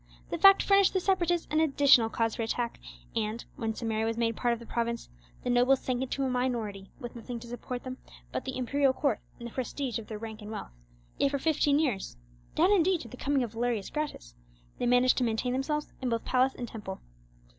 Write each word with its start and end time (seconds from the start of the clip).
The 0.31 0.39
fact 0.39 0.63
furnished 0.63 0.93
the 0.93 0.99
Separatists 0.99 1.47
an 1.51 1.59
additional 1.59 2.09
cause 2.09 2.33
for 2.33 2.41
attack; 2.41 2.79
and, 3.15 3.45
when 3.55 3.75
Samaria 3.75 4.03
was 4.05 4.17
made 4.17 4.35
part 4.35 4.51
of 4.51 4.59
the 4.59 4.65
province, 4.65 5.07
the 5.43 5.49
nobles 5.51 5.79
sank 5.79 6.01
into 6.01 6.23
a 6.23 6.27
minority, 6.27 6.89
with 6.99 7.15
nothing 7.15 7.39
to 7.39 7.47
support 7.47 7.83
them 7.83 7.99
but 8.31 8.43
the 8.43 8.57
imperial 8.57 8.93
court 8.93 9.19
and 9.37 9.47
the 9.47 9.53
prestige 9.53 9.99
of 9.99 10.07
their 10.07 10.17
rank 10.17 10.41
and 10.41 10.49
wealth; 10.49 10.71
yet 11.19 11.29
for 11.29 11.37
fifteen 11.37 11.77
years—down, 11.77 12.71
indeed, 12.73 13.01
to 13.01 13.09
the 13.09 13.15
coming 13.15 13.43
of 13.43 13.51
Valerius 13.51 13.91
Gratus—they 13.91 14.87
managed 14.87 15.19
to 15.19 15.23
maintain 15.23 15.53
themselves 15.53 15.93
in 16.01 16.09
both 16.09 16.25
palace 16.25 16.55
and 16.55 16.67
Temple. 16.67 16.99